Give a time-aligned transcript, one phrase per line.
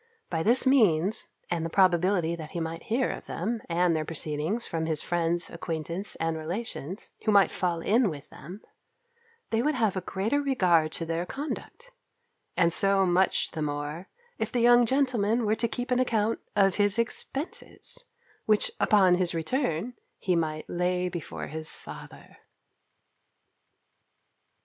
[0.31, 4.65] By this means, and the probability that he might hear of them, and their proceedings,
[4.65, 8.61] from his friends, acquaintance, and relations, who might fall in with them,
[9.51, 11.91] they would have a greater regard to their conduct;
[12.57, 14.09] and so much the more,
[14.39, 18.05] if the young gentleman were to keep an account of his expences,
[18.47, 22.37] which, upon his return, he might lay before his father.